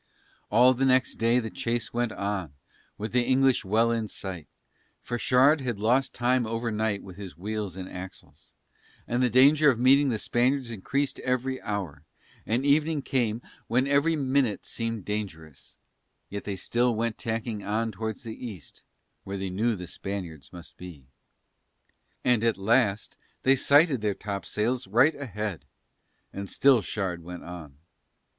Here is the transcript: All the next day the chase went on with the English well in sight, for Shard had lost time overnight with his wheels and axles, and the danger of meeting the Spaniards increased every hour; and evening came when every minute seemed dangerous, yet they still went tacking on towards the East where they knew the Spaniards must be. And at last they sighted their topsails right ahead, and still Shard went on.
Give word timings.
All 0.49 0.73
the 0.73 0.83
next 0.83 1.17
day 1.17 1.37
the 1.37 1.51
chase 1.51 1.93
went 1.93 2.11
on 2.11 2.55
with 2.97 3.11
the 3.13 3.21
English 3.23 3.63
well 3.63 3.91
in 3.91 4.07
sight, 4.07 4.47
for 4.99 5.19
Shard 5.19 5.61
had 5.61 5.77
lost 5.77 6.15
time 6.15 6.47
overnight 6.47 7.03
with 7.03 7.17
his 7.17 7.37
wheels 7.37 7.75
and 7.75 7.87
axles, 7.87 8.55
and 9.07 9.21
the 9.21 9.29
danger 9.29 9.69
of 9.69 9.77
meeting 9.77 10.09
the 10.09 10.17
Spaniards 10.17 10.71
increased 10.71 11.19
every 11.19 11.61
hour; 11.61 12.01
and 12.47 12.65
evening 12.65 13.03
came 13.03 13.43
when 13.67 13.85
every 13.85 14.15
minute 14.15 14.65
seemed 14.65 15.05
dangerous, 15.05 15.77
yet 16.29 16.45
they 16.45 16.55
still 16.55 16.95
went 16.95 17.19
tacking 17.19 17.63
on 17.63 17.91
towards 17.91 18.23
the 18.23 18.43
East 18.43 18.81
where 19.23 19.37
they 19.37 19.51
knew 19.51 19.75
the 19.75 19.85
Spaniards 19.85 20.51
must 20.51 20.77
be. 20.77 21.05
And 22.25 22.43
at 22.43 22.57
last 22.57 23.15
they 23.43 23.55
sighted 23.55 24.01
their 24.01 24.15
topsails 24.15 24.87
right 24.87 25.13
ahead, 25.13 25.63
and 26.33 26.49
still 26.49 26.81
Shard 26.81 27.21
went 27.21 27.43
on. 27.43 27.77